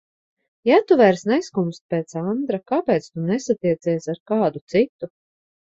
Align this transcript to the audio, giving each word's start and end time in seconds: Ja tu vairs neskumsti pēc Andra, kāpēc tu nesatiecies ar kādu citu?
Ja 0.69 0.77
tu 0.91 0.97
vairs 1.01 1.21
neskumsti 1.33 1.85
pēc 1.95 2.15
Andra, 2.23 2.61
kāpēc 2.73 3.11
tu 3.13 3.29
nesatiecies 3.29 4.13
ar 4.17 4.23
kādu 4.35 4.69
citu? 4.77 5.15